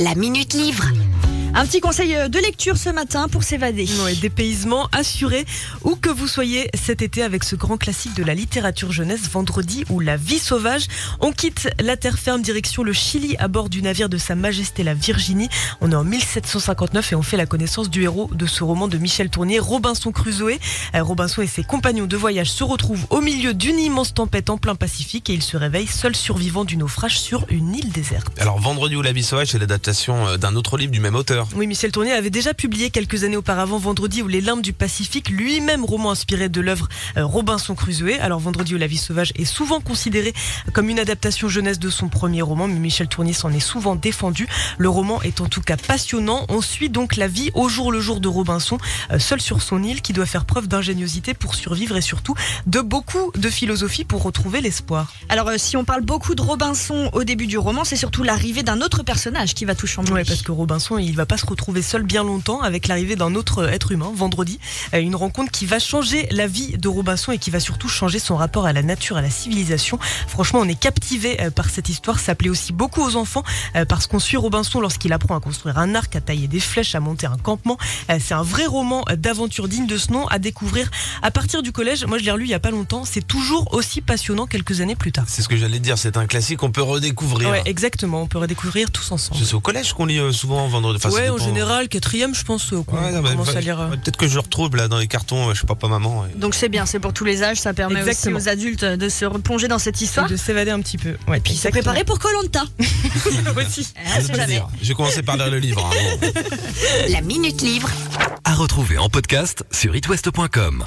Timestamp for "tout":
45.46-45.60, 59.74-59.86